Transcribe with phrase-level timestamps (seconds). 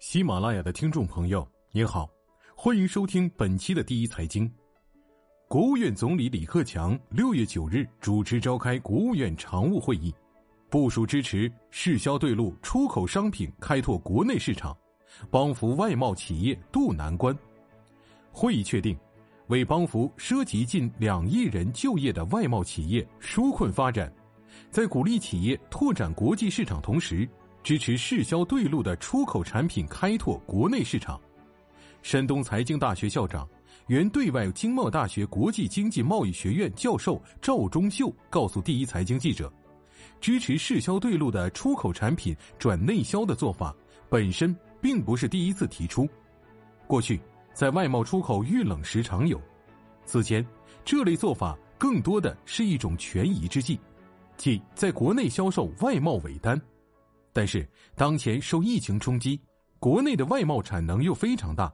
[0.00, 2.08] 喜马拉雅的听众朋友，您好，
[2.54, 4.48] 欢迎收听本期的第一财经。
[5.48, 10.14] 国务院总理李克强六月九日主持召开国务院常务会议，
[10.70, 14.76] 部署支持市销对路出口商品开拓国内市场，
[15.32, 17.36] 帮扶外贸企业渡难关。
[18.30, 18.96] 会议确定，
[19.48, 24.12] 为帮扶涉及近两亿人就业的外贸企业纾困发展，
[24.70, 27.28] 在鼓励企业拓展国际市场同时，
[27.68, 31.20] 支持市销对路的出口产品开拓国内市场。
[32.00, 33.46] 山东财经大学校长。
[33.88, 39.52] 原对外经贸大学国际经济贸易学院教授赵忠秀告诉第一财经记者
[40.18, 43.76] ：“支持市销对路的出口产品转内销的做法
[44.08, 46.08] 本身并不是第一次提出，
[46.86, 47.20] 过去
[47.52, 49.38] 在外贸出口遇冷时常有。
[50.06, 50.42] 此前，
[50.86, 53.78] 这类做法更多的是一种权宜之计，
[54.38, 56.58] 即在国内销售外贸尾单。
[57.38, 59.40] 但是当前受疫情冲击，
[59.78, 61.72] 国内的外贸产能又非常大。”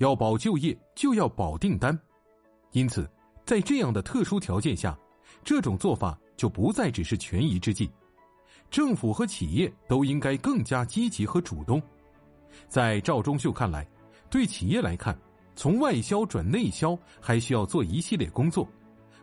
[0.00, 1.98] 要保就业，就要保订单，
[2.72, 3.06] 因此，
[3.44, 4.98] 在这样的特殊条件下，
[5.44, 7.90] 这种做法就不再只是权宜之计，
[8.70, 11.78] 政府和企业都应该更加积极和主动。
[12.66, 13.86] 在赵忠秀看来，
[14.30, 15.14] 对企业来看，
[15.54, 18.66] 从外销转内销还需要做一系列工作，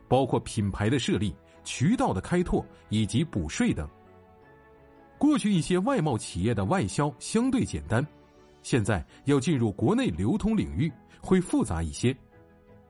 [0.07, 3.89] 包括品牌的设立、渠道的开拓以及补税等。
[5.23, 8.05] 过去一些外贸企业的外销相对简单。
[8.61, 12.13] 现在要进入国内流通领域会复杂一些，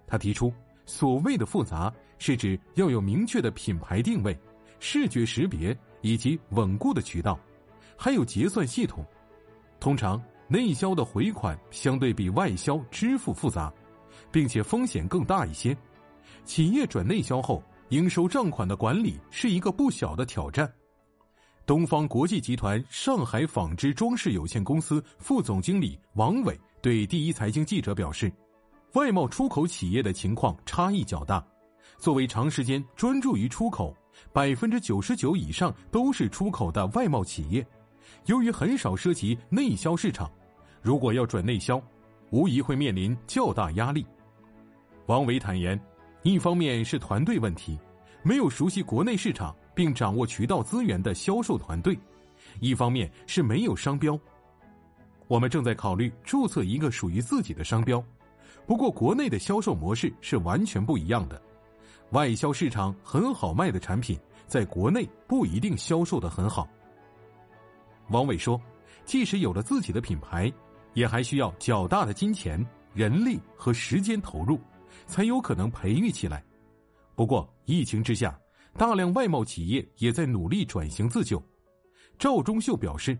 [0.07, 0.51] 他提出，
[0.83, 4.35] 所谓的复杂是指要有明确的品牌定位、
[4.79, 7.39] 视觉识别以及稳固的渠道，
[7.95, 9.05] 还有结算系统。
[9.79, 13.71] 通常内销的回款相对比外销支付复杂，
[14.31, 15.77] 并且风险更大一些。
[16.45, 20.67] 企业转内销后，应收账款的管理是一个不小的挑战。
[21.65, 28.29] 东方国际集团上海纺织装饰有限公司副总经理王伟对第一财经记者表示
[28.95, 31.41] ：“外贸出口企业的情况差异较大。
[31.97, 33.95] 作为长时间专注于出口，
[34.33, 37.65] 百分之九十九以上都是出口的外贸企业，
[38.25, 40.29] 由于很少涉及内销市场，
[40.81, 41.81] 如果要转内销，
[42.29, 44.05] 无疑会面临较大压力。”
[45.07, 45.79] 王伟坦言
[46.23, 47.79] ：“一方面是团队问题，
[48.21, 51.97] 没有熟悉国内市场。”并掌握渠道资源的销售团队，
[52.59, 54.19] 一方面是没有商标。
[55.27, 58.03] 我们正在考虑注册一个属于自己的商标，
[58.67, 61.41] 不过国内的销售模式是完全不一样的。
[62.11, 66.67] 外销市场很好卖的产品，在国内不一定销售的很好。
[68.09, 68.61] 王伟说
[69.05, 70.51] ：“即使有了自己的品牌，
[70.93, 72.63] 也还需要较大的金钱、
[72.93, 74.59] 人力和时间投入，
[75.07, 76.43] 才有可能培育起来。
[77.15, 78.37] 不过疫情之下。”
[78.77, 81.41] 大量外贸企业也在努力转型自救。
[82.17, 83.17] 赵忠秀表示，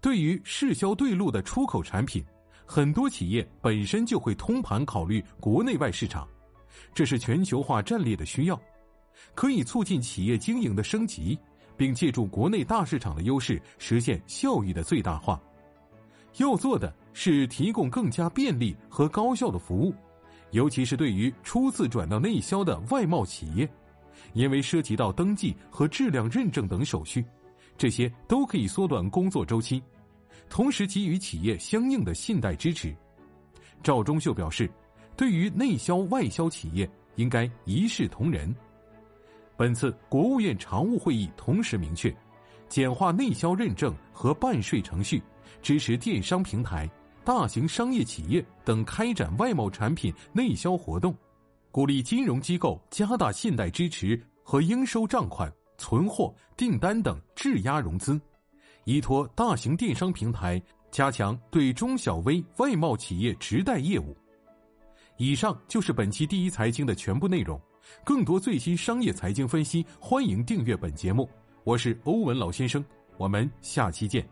[0.00, 2.24] 对于市销对路的出口产品，
[2.64, 6.26] 很多企业本身就会通盘考虑国内外市场，
[6.94, 8.60] 这是全球化战略的需要，
[9.34, 11.38] 可以促进企业经营的升级，
[11.76, 15.40] 并借助国内大市场的优势实现效益的最大化。
[16.38, 19.94] 要做的是提供更加便利和高效的服务，
[20.50, 23.68] 尤其是对于初次转到内销的外贸企业。
[24.32, 27.24] 因为涉及到登记和质量认证等手续，
[27.76, 29.82] 这些都可以缩短工作周期，
[30.48, 32.94] 同时给予企业相应的信贷支持。
[33.82, 34.70] 赵忠秀表示，
[35.16, 38.54] 对于内销外销企业，应该一视同仁。
[39.56, 42.14] 本次国务院常务会议同时明确，
[42.68, 45.22] 简化内销认证和办税程序，
[45.62, 46.90] 支持电商平台、
[47.24, 51.14] 大型商业企业等开展外贸产品内销活动。
[51.74, 58.20] 鼓励金融机构加大信贷支持和应收账款、存货、订单等质押融资，
[58.84, 64.16] 依托大型电商平台加强对中小微外贸企业直贷业务。
[65.16, 67.60] 以上就是本期第一财经的全部内容。
[68.04, 71.28] 更多最新商业财经分析，欢迎订阅本节目。
[71.64, 72.84] 我是欧文老先生，
[73.16, 74.24] 我们下期见。